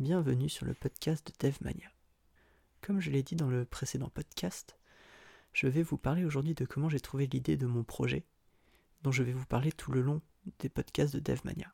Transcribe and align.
bienvenue 0.00 0.48
sur 0.48 0.64
le 0.64 0.72
podcast 0.72 1.26
de 1.26 1.46
DevMania. 1.46 1.90
Comme 2.80 3.00
je 3.00 3.10
l'ai 3.10 3.22
dit 3.22 3.36
dans 3.36 3.50
le 3.50 3.66
précédent 3.66 4.08
podcast, 4.08 4.78
je 5.52 5.66
vais 5.66 5.82
vous 5.82 5.98
parler 5.98 6.24
aujourd'hui 6.24 6.54
de 6.54 6.64
comment 6.64 6.88
j'ai 6.88 7.00
trouvé 7.00 7.26
l'idée 7.26 7.58
de 7.58 7.66
mon 7.66 7.84
projet, 7.84 8.24
dont 9.02 9.12
je 9.12 9.22
vais 9.22 9.34
vous 9.34 9.44
parler 9.44 9.72
tout 9.72 9.92
le 9.92 10.00
long 10.00 10.22
des 10.58 10.70
podcasts 10.70 11.14
de 11.14 11.20
DevMania. 11.20 11.70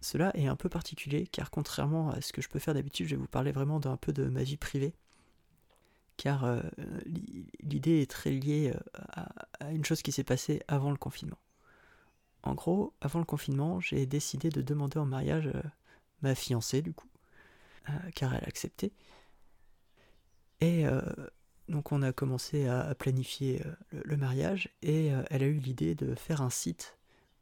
Cela 0.00 0.36
est 0.36 0.48
un 0.48 0.56
peu 0.56 0.68
particulier 0.68 1.28
car 1.28 1.52
contrairement 1.52 2.10
à 2.10 2.20
ce 2.20 2.32
que 2.32 2.42
je 2.42 2.48
peux 2.48 2.58
faire 2.58 2.74
d'habitude, 2.74 3.06
je 3.06 3.14
vais 3.14 3.20
vous 3.20 3.28
parler 3.28 3.52
vraiment 3.52 3.78
d'un 3.78 3.96
peu 3.96 4.12
de 4.12 4.24
ma 4.24 4.42
vie 4.42 4.56
privée, 4.56 4.96
car 6.16 6.42
euh, 6.42 6.62
l'idée 7.60 8.02
est 8.02 8.10
très 8.10 8.32
liée 8.32 8.74
euh, 8.74 9.22
à 9.60 9.70
une 9.70 9.84
chose 9.84 10.02
qui 10.02 10.10
s'est 10.10 10.24
passée 10.24 10.62
avant 10.66 10.90
le 10.90 10.96
confinement. 10.96 11.38
En 12.42 12.54
gros, 12.54 12.92
avant 13.00 13.20
le 13.20 13.24
confinement, 13.24 13.80
j'ai 13.80 14.04
décidé 14.04 14.48
de 14.48 14.62
demander 14.62 14.98
en 14.98 15.06
mariage 15.06 15.46
euh, 15.46 15.62
ma 16.22 16.34
fiancée, 16.34 16.82
du 16.82 16.92
coup, 16.92 17.08
euh, 17.88 17.92
car 18.14 18.34
elle 18.34 18.44
a 18.44 18.48
accepté. 18.48 18.92
Et 20.60 20.86
euh, 20.86 21.00
donc 21.68 21.92
on 21.92 22.02
a 22.02 22.12
commencé 22.12 22.66
à, 22.66 22.94
planifier 22.94 23.62
le, 23.92 24.16
mariage, 24.16 24.68
et 24.82 25.06
elle 25.30 25.42
a 25.42 25.46
eu 25.46 25.58
l'idée 25.58 25.94
de 25.94 26.14
faire 26.14 26.42
un 26.42 26.50
site 26.50 26.98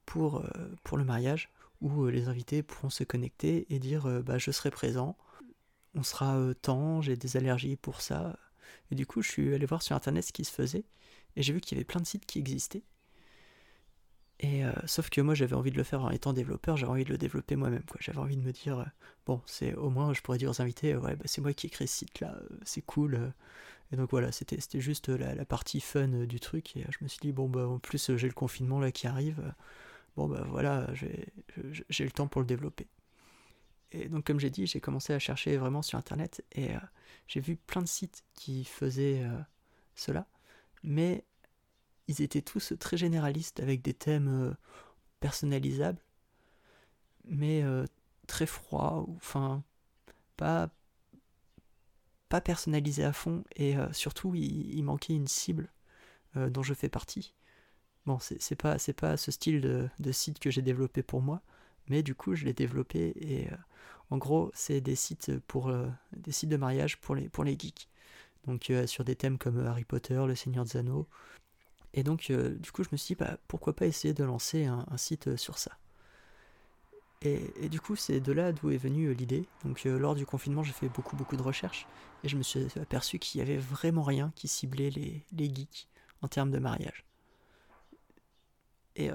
pour, 0.06 0.44
pour 0.84 0.98
le 0.98 1.04
mariage, 1.04 1.50
où 1.80 2.06
les 2.06 2.28
invités 2.28 2.62
pourront 2.62 2.90
se 2.90 3.04
connecter 3.04 3.66
et 3.74 3.78
dire 3.78 4.06
bah, 4.22 4.38
je 4.38 4.50
serai 4.50 4.70
présent, 4.70 5.16
on 5.94 6.02
sera 6.02 6.38
temps, 6.60 7.00
j'ai 7.00 7.16
des 7.16 7.36
allergies 7.36 7.76
pour 7.76 8.02
ça. 8.02 8.38
Et 8.90 8.94
du 8.94 9.06
coup, 9.06 9.22
je 9.22 9.30
suis 9.30 9.54
allé 9.54 9.66
voir 9.66 9.82
sur 9.82 9.96
internet 9.96 10.24
ce 10.24 10.32
qui 10.32 10.44
se 10.44 10.52
faisait, 10.52 10.84
et 11.34 11.42
j'ai 11.42 11.52
vu 11.52 11.60
qu'il 11.60 11.76
y 11.76 11.78
avait 11.78 11.84
plein 11.84 12.00
de 12.00 12.06
sites 12.06 12.26
qui 12.26 12.38
existaient. 12.38 12.82
Euh, 14.48 14.72
sauf 14.86 15.10
que 15.10 15.20
moi 15.20 15.34
j'avais 15.34 15.54
envie 15.54 15.70
de 15.70 15.76
le 15.76 15.82
faire 15.82 16.02
en 16.02 16.10
étant 16.10 16.32
développeur, 16.32 16.76
j'avais 16.76 16.92
envie 16.92 17.04
de 17.04 17.10
le 17.10 17.18
développer 17.18 17.56
moi-même. 17.56 17.82
Quoi. 17.84 17.98
J'avais 18.00 18.18
envie 18.18 18.36
de 18.36 18.42
me 18.42 18.52
dire, 18.52 18.78
euh, 18.80 18.84
bon, 19.26 19.40
c'est 19.46 19.74
au 19.74 19.90
moins 19.90 20.12
je 20.14 20.20
pourrais 20.22 20.38
dire 20.38 20.50
aux 20.50 20.62
invités, 20.62 20.96
ouais, 20.96 21.16
bah, 21.16 21.24
c'est 21.26 21.40
moi 21.40 21.52
qui 21.52 21.66
ai 21.66 21.70
créé 21.70 21.86
ce 21.86 21.98
site-là, 21.98 22.34
euh, 22.40 22.56
c'est 22.64 22.82
cool. 22.82 23.32
Et 23.92 23.96
donc 23.96 24.10
voilà, 24.10 24.32
c'était, 24.32 24.58
juste 24.80 25.08
la, 25.08 25.44
partie 25.44 25.80
fun 25.80 26.08
du 26.08 26.40
truc. 26.40 26.76
Et 26.76 26.84
je 26.90 26.98
me 27.02 27.08
suis 27.08 27.20
dit, 27.20 27.32
bon, 27.32 27.48
bah 27.48 27.66
en 27.66 27.78
plus 27.78 28.16
j'ai 28.16 28.28
le 28.28 28.34
confinement 28.34 28.80
là 28.80 28.92
qui 28.92 29.06
arrive, 29.06 29.54
bon, 30.16 30.28
bah 30.28 30.44
voilà, 30.48 30.86
j'ai 30.94 32.04
le 32.04 32.10
temps 32.10 32.28
pour 32.28 32.40
le 32.42 32.46
développer. 32.46 32.86
Et 33.92 34.08
donc 34.08 34.26
comme 34.26 34.38
j'ai 34.40 34.50
dit, 34.50 34.66
j'ai 34.66 34.80
commencé 34.80 35.14
à 35.14 35.18
chercher 35.18 35.56
vraiment 35.56 35.82
sur 35.82 35.98
Internet 35.98 36.44
et 36.52 36.68
j'ai 37.26 37.40
vu 37.40 37.56
plein 37.56 37.80
de 37.82 37.88
sites 37.88 38.24
qui 38.34 38.64
faisaient 38.64 39.24
cela. 39.94 40.26
Mais 40.82 41.24
ils 42.08 42.22
étaient 42.22 42.42
tous 42.42 42.72
très 42.80 42.96
généralistes 42.96 43.60
avec 43.60 43.82
des 43.82 43.94
thèmes 43.94 44.28
euh, 44.28 44.54
personnalisables, 45.20 46.02
mais 47.26 47.62
euh, 47.62 47.84
très 48.26 48.46
froids, 48.46 49.06
enfin 49.16 49.62
pas 50.36 50.70
pas 52.28 52.40
personnalisés 52.42 53.04
à 53.04 53.12
fond 53.12 53.44
et 53.56 53.76
euh, 53.76 53.90
surtout 53.92 54.34
il, 54.34 54.82
manquait 54.82 55.14
une 55.14 55.28
cible 55.28 55.70
dont 56.34 56.62
je 56.62 56.74
fais 56.74 56.90
partie. 56.90 57.34
Bon, 58.06 58.18
c'est 58.20 58.56
pas 58.56 58.76
pas 58.96 59.16
ce 59.16 59.30
style 59.30 59.60
de, 59.60 60.12
site 60.12 60.38
que 60.38 60.50
j'ai 60.50 60.62
développé 60.62 61.02
pour 61.02 61.22
moi, 61.22 61.42
mais 61.88 62.02
du 62.02 62.14
coup 62.14 62.34
je 62.34 62.44
l'ai 62.44 62.52
développé 62.52 63.12
et 63.16 63.48
en 64.10 64.18
gros 64.18 64.50
c'est 64.54 64.80
des 64.80 64.94
sites 64.94 65.38
pour 65.40 65.72
des 66.16 66.32
sites 66.32 66.50
de 66.50 66.56
mariage 66.56 67.00
pour 67.00 67.14
les 67.14 67.28
pour 67.28 67.44
les 67.44 67.58
geeks. 67.58 67.88
Donc 68.46 68.70
sur 68.86 69.04
des 69.04 69.16
thèmes 69.16 69.38
comme 69.38 69.66
Harry 69.66 69.84
Potter, 69.84 70.22
Le 70.26 70.34
Seigneur 70.34 70.64
des 70.64 70.76
Anneaux, 70.76 71.08
et 71.98 72.04
donc, 72.04 72.30
euh, 72.30 72.54
du 72.54 72.70
coup, 72.70 72.84
je 72.84 72.90
me 72.92 72.96
suis 72.96 73.16
dit, 73.16 73.18
bah, 73.18 73.38
pourquoi 73.48 73.74
pas 73.74 73.84
essayer 73.84 74.14
de 74.14 74.22
lancer 74.22 74.66
un, 74.66 74.86
site 74.96 75.26
euh, 75.26 75.36
sur 75.36 75.58
ça. 75.58 75.72
Et, 77.22 77.68
du 77.68 77.80
coup, 77.80 77.96
c'est 77.96 78.20
de 78.20 78.30
là 78.30 78.52
d'où 78.52 78.70
est 78.70 78.76
venue 78.76 79.06
euh, 79.06 79.14
l'idée. 79.14 79.48
Donc, 79.64 79.82
lors 79.82 80.14
du 80.14 80.24
confinement, 80.24 80.62
j'ai 80.62 80.72
fait 80.72 80.88
beaucoup, 80.88 81.16
beaucoup 81.16 81.36
de 81.36 81.42
recherches. 81.42 81.88
Et 82.22 82.28
je 82.28 82.36
me 82.36 82.44
suis 82.44 82.68
aperçu 82.80 83.18
qu'il 83.18 83.40
y 83.40 83.42
avait 83.42 83.56
vraiment 83.56 84.04
rien 84.04 84.32
qui 84.36 84.46
ciblait 84.46 84.90
les, 84.90 85.24
geeks 85.36 85.88
en 86.22 86.28
termes 86.28 86.52
de 86.52 86.60
mariage. 86.60 87.04
Et, 88.94 89.10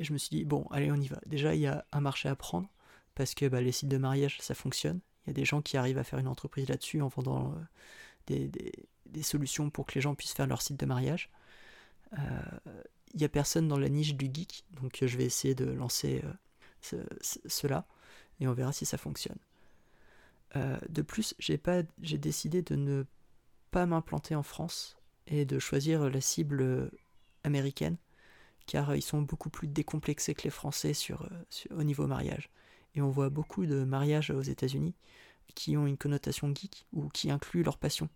je 0.00 0.12
me 0.12 0.18
suis 0.18 0.38
dit, 0.38 0.44
bon, 0.44 0.66
allez, 0.72 0.90
on 0.90 0.96
y 0.96 1.06
va. 1.06 1.20
Déjà, 1.26 1.54
il 1.54 1.60
y 1.60 1.68
a 1.68 1.86
un 1.92 2.00
marché 2.00 2.28
à 2.28 2.34
prendre. 2.34 2.68
Parce 3.14 3.36
que 3.36 3.46
bah, 3.46 3.60
les 3.60 3.70
sites 3.70 3.88
de 3.88 3.98
mariage, 3.98 4.38
ça 4.40 4.56
fonctionne. 4.56 4.98
Il 5.24 5.28
y 5.28 5.30
a 5.30 5.34
des 5.34 5.44
gens 5.44 5.62
qui 5.62 5.76
arrivent 5.76 5.98
à 5.98 6.04
faire 6.04 6.18
une 6.18 6.26
entreprise 6.26 6.68
là-dessus 6.68 7.00
en 7.00 7.06
vendant 7.06 7.54
des 8.26 9.22
solutions 9.22 9.70
pour 9.70 9.86
que 9.86 9.94
les 9.94 10.00
gens 10.00 10.16
puissent 10.16 10.34
faire 10.34 10.48
leur 10.48 10.62
site 10.62 10.80
de 10.80 10.86
mariage 10.86 11.30
il 12.16 12.70
euh, 12.70 12.82
n'y 13.14 13.24
a 13.24 13.28
personne 13.28 13.68
dans 13.68 13.78
la 13.78 13.88
niche 13.88 14.14
du 14.14 14.30
geek, 14.32 14.64
donc 14.80 15.02
euh, 15.02 15.06
je 15.06 15.16
vais 15.16 15.24
essayer 15.24 15.54
de 15.54 15.66
lancer 15.66 16.22
euh, 16.92 17.04
cela 17.46 17.86
et 18.40 18.48
on 18.48 18.52
verra 18.52 18.72
si 18.72 18.84
ça 18.84 18.98
fonctionne. 18.98 19.38
de 20.54 21.02
plus, 21.02 21.34
j'ai 21.38 22.18
décidé 22.18 22.62
de 22.62 22.76
ne 22.76 23.04
pas 23.70 23.86
m'implanter 23.86 24.34
en 24.34 24.42
France 24.42 24.98
et 25.26 25.46
de 25.46 25.58
choisir 25.58 26.10
la 26.10 26.20
cible 26.20 26.90
américaine, 27.42 27.96
car 28.66 28.94
ils 28.94 29.02
sont 29.02 29.22
beaucoup 29.22 29.50
plus 29.50 29.66
décomplexés 29.68 30.34
que 30.34 30.42
les 30.42 30.50
Français 30.50 30.94
sur, 30.94 31.28
au 31.70 31.82
niveau 31.84 32.06
mariage. 32.06 32.50
Et 32.94 33.02
on 33.02 33.10
voit 33.10 33.30
beaucoup 33.30 33.66
de 33.66 33.84
mariages 33.84 34.30
aux 34.30 34.42
États-Unis 34.42 34.94
qui 35.54 35.76
ont 35.76 35.86
une 35.86 35.96
connotation 35.96 36.52
geek 36.54 36.86
ou 36.92 37.08
qui 37.08 37.30
incluent 37.30 37.62
leur 37.62 37.78
passion. 37.78 38.08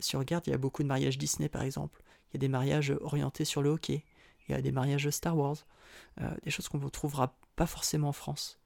Si 0.00 0.16
on 0.16 0.20
regarde, 0.20 0.46
il 0.46 0.50
y 0.50 0.54
a 0.54 0.58
beaucoup 0.58 0.82
de 0.82 0.88
mariages 0.88 1.18
Disney 1.18 1.48
par 1.48 1.62
exemple, 1.62 2.02
il 2.30 2.34
y 2.34 2.38
a 2.38 2.40
des 2.40 2.48
mariages 2.48 2.94
orientés 3.00 3.44
sur 3.44 3.62
le 3.62 3.70
hockey, 3.70 4.04
il 4.48 4.52
y 4.52 4.54
a 4.54 4.62
des 4.62 4.72
mariages 4.72 5.08
Star 5.10 5.36
Wars, 5.36 5.56
euh, 6.20 6.30
des 6.42 6.50
choses 6.50 6.68
qu'on 6.68 6.78
ne 6.78 6.88
trouvera 6.88 7.36
pas 7.56 7.66
forcément 7.66 8.08
en 8.08 8.12
France. 8.12 8.58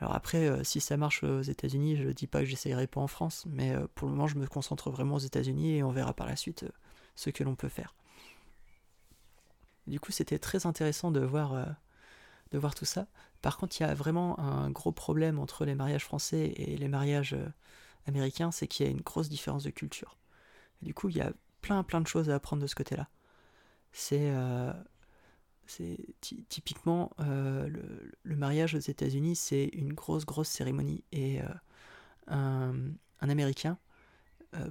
Alors 0.00 0.14
après, 0.14 0.46
euh, 0.46 0.62
si 0.62 0.80
ça 0.80 0.96
marche 0.96 1.22
aux 1.22 1.40
États-Unis, 1.40 1.96
je 1.96 2.04
ne 2.04 2.12
dis 2.12 2.26
pas 2.26 2.40
que 2.40 2.44
j'essayerai 2.46 2.86
pas 2.86 3.00
en 3.00 3.06
France, 3.06 3.44
mais 3.48 3.74
euh, 3.74 3.86
pour 3.94 4.08
le 4.08 4.14
moment, 4.14 4.26
je 4.26 4.36
me 4.36 4.46
concentre 4.46 4.90
vraiment 4.90 5.14
aux 5.14 5.20
États-Unis 5.20 5.76
et 5.76 5.82
on 5.82 5.90
verra 5.90 6.12
par 6.12 6.26
la 6.26 6.36
suite 6.36 6.66
ce 7.14 7.30
que 7.30 7.44
l'on 7.44 7.54
peut 7.54 7.68
faire. 7.68 7.94
Du 9.86 10.00
coup, 10.00 10.12
c'était 10.12 10.38
très 10.38 10.66
intéressant 10.66 11.10
de 11.10 11.20
voir 11.20 11.74
tout 12.74 12.84
ça. 12.84 13.06
Par 13.40 13.56
contre, 13.56 13.80
il 13.80 13.84
y 13.84 13.86
a 13.86 13.94
vraiment 13.94 14.38
un 14.40 14.68
gros 14.70 14.92
problème 14.92 15.38
entre 15.38 15.64
les 15.64 15.76
mariages 15.76 16.04
français 16.04 16.52
et 16.56 16.76
les 16.76 16.88
mariages 16.88 17.36
américains, 18.06 18.50
c'est 18.50 18.66
qu'il 18.66 18.84
y 18.84 18.88
a 18.88 18.92
une 18.92 19.00
grosse 19.00 19.28
différence 19.28 19.62
de 19.62 19.70
culture. 19.70 20.18
Du 20.82 20.94
coup, 20.94 21.08
il 21.08 21.16
y 21.16 21.20
a 21.20 21.32
plein 21.60 21.82
plein 21.82 22.00
de 22.00 22.06
choses 22.06 22.30
à 22.30 22.34
apprendre 22.36 22.62
de 22.62 22.66
ce 22.66 22.74
côté-là. 22.74 23.08
C'est 23.92 24.30
euh, 24.30 24.72
typiquement 26.20 27.10
euh, 27.20 27.68
le, 28.22 28.36
mariage 28.36 28.74
aux 28.74 28.78
États-Unis, 28.78 29.36
c'est 29.36 29.64
une 29.72 29.94
grosse 29.94 30.26
grosse 30.26 30.48
cérémonie 30.48 31.02
et 31.12 31.40
euh, 31.40 31.46
un, 32.28 32.74
Américain 33.20 33.78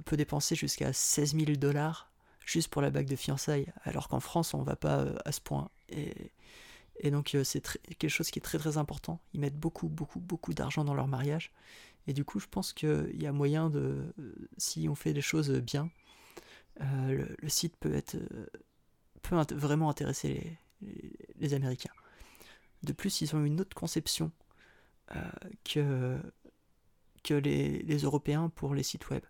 peut 0.04 0.16
dépenser 0.16 0.54
jusqu'à 0.54 0.92
16 0.92 1.36
000 1.36 1.52
dollars 1.56 2.10
juste 2.44 2.68
pour 2.68 2.80
la 2.82 2.90
bague 2.90 3.06
de 3.06 3.16
fiançailles, 3.16 3.72
alors 3.82 4.08
qu'en 4.08 4.20
France 4.20 4.54
on 4.54 4.62
va 4.62 4.74
pas 4.74 5.06
à 5.24 5.32
ce 5.32 5.40
point. 5.40 5.68
Et 7.00 7.10
donc 7.10 7.36
c'est 7.44 7.78
quelque 7.98 8.08
chose 8.08 8.30
qui 8.30 8.38
est 8.38 8.42
très 8.42 8.58
très 8.58 8.78
important. 8.78 9.20
Ils 9.32 9.40
mettent 9.40 9.58
beaucoup 9.58 9.88
beaucoup 9.88 10.20
beaucoup 10.20 10.54
d'argent 10.54 10.84
dans 10.84 10.94
leur 10.94 11.08
mariage. 11.08 11.52
Et 12.06 12.12
du 12.12 12.24
coup 12.24 12.38
je 12.38 12.46
pense 12.46 12.72
qu'il 12.72 13.20
y 13.20 13.26
a 13.26 13.32
moyen 13.32 13.68
de, 13.68 14.14
si 14.58 14.88
on 14.88 14.94
fait 14.94 15.12
les 15.12 15.20
choses 15.20 15.50
bien, 15.50 15.90
euh, 16.80 17.26
le, 17.40 17.48
site 17.48 17.76
peut 17.76 17.94
être 17.94 18.16
euh, 18.16 18.46
peut 19.22 19.36
vraiment 19.54 19.88
intéresser 19.88 20.58
les, 21.38 21.54
Américains. 21.54 21.92
De 22.82 22.92
plus, 22.92 23.22
ils 23.22 23.34
ont 23.34 23.44
une 23.44 23.60
autre 23.60 23.74
conception 23.74 24.30
euh, 25.14 25.20
que, 25.64 26.18
que 27.24 27.34
les, 27.34 27.98
Européens 28.02 28.50
pour 28.50 28.74
les 28.74 28.82
sites 28.82 29.08
web. 29.10 29.22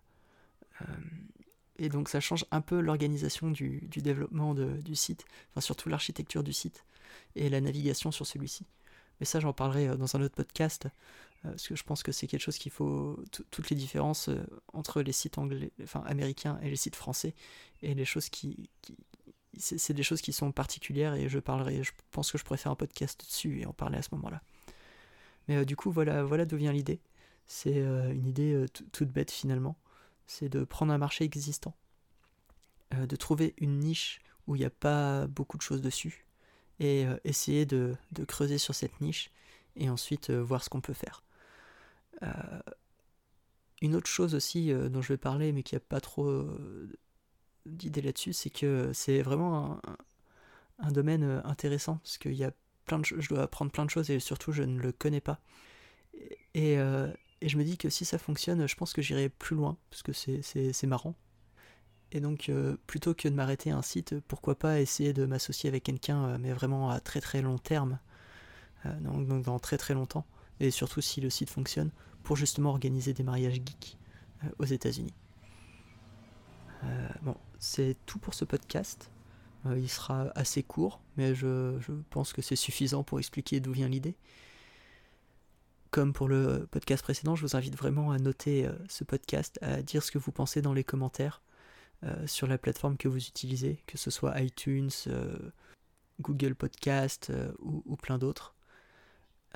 Et 1.77 1.89
donc 1.89 2.09
ça 2.09 2.19
change 2.19 2.45
un 2.51 2.61
peu 2.61 2.79
l'organisation 2.79 3.51
du, 3.51 3.87
développement 3.97 4.53
du 4.53 4.95
site, 4.95 5.25
enfin 5.51 5.61
surtout 5.61 5.89
l'architecture 5.89 6.43
du 6.43 6.53
site 6.53 6.83
et 7.35 7.49
la 7.49 7.61
navigation 7.61 8.11
sur 8.11 8.25
celui-ci. 8.25 8.65
Mais 9.19 9.25
ça, 9.25 9.39
j'en 9.39 9.53
parlerai 9.53 9.97
dans 9.97 10.15
un 10.15 10.21
autre 10.21 10.35
podcast. 10.35 10.87
Euh, 11.45 11.51
parce 11.51 11.67
que 11.67 11.75
je 11.75 11.83
pense 11.83 12.03
que 12.03 12.11
c'est 12.11 12.27
quelque 12.27 12.41
chose 12.41 12.57
qu'il 12.57 12.71
faut 12.71 13.19
toutes 13.51 13.69
les 13.69 13.75
différences 13.75 14.29
euh, 14.29 14.43
entre 14.73 15.01
les 15.01 15.11
sites 15.11 15.37
anglais, 15.37 15.71
enfin 15.83 16.03
américains 16.07 16.59
et 16.63 16.69
les 16.69 16.75
sites 16.75 16.95
français 16.95 17.35
et 17.83 17.93
les 17.93 18.05
choses 18.05 18.29
qui, 18.29 18.69
c'est 19.57 19.93
des 19.93 20.03
choses 20.03 20.21
qui 20.21 20.33
sont 20.33 20.51
particulières 20.51 21.13
et 21.13 21.29
je 21.29 21.39
parlerai, 21.39 21.83
je 21.83 21.91
pense 22.11 22.31
que 22.31 22.37
je 22.37 22.43
pourrais 22.43 22.57
faire 22.57 22.71
un 22.71 22.75
podcast 22.75 23.19
dessus 23.19 23.61
et 23.61 23.65
en 23.65 23.73
parler 23.73 23.97
à 23.97 24.01
ce 24.01 24.09
moment-là. 24.13 24.41
Mais 25.47 25.57
euh, 25.57 25.65
du 25.65 25.75
coup, 25.75 25.91
voilà, 25.91 26.23
voilà 26.23 26.45
d'où 26.45 26.57
vient 26.57 26.71
l'idée. 26.71 26.99
C'est 27.45 27.77
une 27.77 28.27
idée 28.27 28.65
toute 28.91 29.07
bête 29.07 29.31
finalement. 29.31 29.77
C'est 30.27 30.49
de 30.49 30.63
prendre 30.63 30.93
un 30.93 30.97
marché 30.97 31.23
existant, 31.23 31.75
de 32.91 33.15
trouver 33.15 33.55
une 33.57 33.79
niche 33.79 34.19
où 34.45 34.55
il 34.55 34.59
n'y 34.59 34.65
a 34.65 34.69
pas 34.69 35.27
beaucoup 35.27 35.57
de 35.57 35.61
choses 35.61 35.81
dessus 35.81 36.25
et 36.79 37.05
essayer 37.23 37.65
de, 37.65 37.95
creuser 38.27 38.57
sur 38.57 38.75
cette 38.75 39.01
niche 39.01 39.31
et 39.75 39.89
ensuite 39.89 40.29
voir 40.29 40.63
ce 40.63 40.69
qu'on 40.69 40.81
peut 40.81 40.93
faire. 40.93 41.23
Euh, 42.23 42.59
une 43.81 43.95
autre 43.95 44.07
chose 44.07 44.33
aussi 44.33 44.71
euh, 44.71 44.89
dont 44.89 45.01
je 45.01 45.09
vais 45.09 45.17
parler, 45.17 45.51
mais 45.51 45.63
qui 45.63 45.75
a 45.75 45.79
pas 45.79 46.01
trop 46.01 46.25
euh, 46.25 46.89
d'idées 47.65 48.01
là-dessus, 48.01 48.33
c'est 48.33 48.49
que 48.49 48.91
c'est 48.93 49.21
vraiment 49.21 49.79
un, 50.79 50.91
domaine 50.91 51.41
intéressant, 51.43 51.97
parce 51.97 52.17
qu'il 52.17 52.33
y 52.33 52.43
a 52.43 52.51
plein 52.85 52.99
de 52.99 53.05
je 53.05 53.29
dois 53.29 53.43
apprendre 53.43 53.71
plein 53.71 53.85
de 53.85 53.89
choses 53.89 54.09
et 54.09 54.19
surtout 54.19 54.51
je 54.51 54.63
ne 54.63 54.79
le 54.79 54.91
connais 54.91 55.21
pas. 55.21 55.39
Et, 56.53 56.77
je 57.41 57.57
me 57.57 57.63
dis 57.63 57.77
que 57.77 57.89
si 57.89 58.05
ça 58.05 58.17
fonctionne, 58.17 58.67
je 58.67 58.75
pense 58.75 58.93
que 58.93 59.01
j'irai 59.01 59.29
plus 59.29 59.55
loin, 59.55 59.77
parce 59.89 60.03
que 60.03 60.11
c'est 60.13 60.87
marrant. 60.87 61.15
Et 62.11 62.21
donc, 62.21 62.51
plutôt 62.87 63.13
que 63.13 63.27
de 63.27 63.33
m'arrêter 63.33 63.71
à 63.71 63.77
un 63.77 63.81
site, 63.81 64.19
pourquoi 64.27 64.55
pas 64.55 64.79
essayer 64.79 65.13
de 65.13 65.25
m'associer 65.25 65.67
avec 65.67 65.83
quelqu'un, 65.83 66.37
mais 66.37 66.53
vraiment 66.53 66.89
à 66.89 66.99
très 66.99 67.21
très 67.21 67.41
long 67.41 67.57
terme, 67.57 67.99
donc, 69.01 69.27
donc, 69.27 69.43
dans 69.43 69.59
très 69.59 69.77
très 69.77 69.93
longtemps, 69.93 70.25
et 70.59 70.71
surtout 70.71 71.01
si 71.01 71.21
le 71.21 71.29
site 71.29 71.49
fonctionne, 71.49 71.91
pour 72.23 72.37
justement 72.37 72.69
organiser 72.69 73.13
des 73.13 73.23
mariages 73.23 73.55
geeks 73.55 73.97
aux 74.59 74.65
États-Unis. 74.65 75.13
bon, 77.21 77.35
c'est 77.59 77.97
tout 78.05 78.19
pour 78.19 78.33
ce 78.33 78.45
podcast. 78.45 79.11
Euh, 79.65 79.77
il 79.77 79.89
sera 79.89 80.27
assez 80.35 80.63
court, 80.63 81.01
mais 81.17 81.35
je, 81.35 81.77
pense 82.09 82.33
que 82.33 82.41
c'est 82.41 82.55
suffisant 82.55 83.03
pour 83.03 83.19
expliquer 83.19 83.59
d'où 83.59 83.71
vient 83.71 83.87
l'idée. 83.87 84.15
Comme 85.91 86.13
pour 86.13 86.27
le 86.27 86.67
podcast 86.69 87.03
précédent, 87.03 87.35
je 87.35 87.43
vous 87.43 87.55
invite 87.55 87.75
vraiment 87.75 88.11
à 88.11 88.17
noter 88.17 88.65
euh, 88.65 88.71
ce 88.89 89.03
podcast, 89.03 89.57
à 89.61 89.81
dire 89.81 90.03
ce 90.03 90.11
que 90.11 90.17
vous 90.17 90.31
pensez 90.31 90.61
dans 90.61 90.73
les 90.73 90.83
commentaires 90.83 91.41
euh, 92.03 92.27
sur 92.27 92.47
la 92.47 92.57
plateforme 92.57 92.97
que 92.97 93.07
vous 93.07 93.25
utilisez, 93.25 93.83
que 93.87 93.97
ce 93.97 94.11
soit 94.11 94.39
iTunes, 94.41 94.89
Google 96.19 96.55
Podcast 96.55 97.31
ou, 97.59 97.95
plein 97.95 98.17
d'autres. 98.17 98.55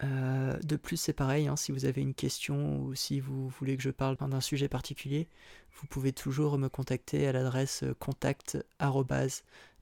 de 0.01 0.75
plus, 0.75 0.97
c'est 0.97 1.13
pareil, 1.13 1.47
hein, 1.47 1.55
si 1.55 1.71
vous 1.71 1.85
avez 1.85 2.01
une 2.01 2.13
question 2.13 2.81
ou 2.81 2.95
si 2.95 3.19
vous 3.19 3.49
voulez 3.49 3.75
que 3.75 3.83
je 3.83 3.89
parle 3.89 4.15
d'un 4.17 4.41
sujet 4.41 4.69
particulier, 4.69 5.27
vous 5.73 5.87
pouvez 5.87 6.13
toujours 6.13 6.57
me 6.57 6.69
contacter 6.69 7.27
à 7.27 7.31
l'adresse 7.31 7.83
contact 7.99 8.57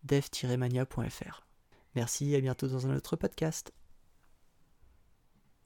dev-mania.fr. 0.04 1.46
Merci, 1.96 2.36
à 2.36 2.42
bientôt 2.42 2.68
dans 2.68 2.88
un 2.88 2.96
autre 2.96 3.16
podcast. 3.16 3.74